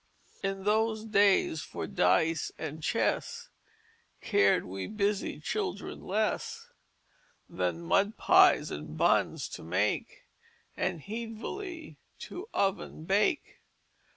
[0.41, 3.49] "In those days for dice and chess
[4.19, 6.71] Cared we busy children less
[7.47, 10.25] Than mud pies and buns to make,
[10.75, 11.99] And heedfully
[12.31, 13.61] in oven bake.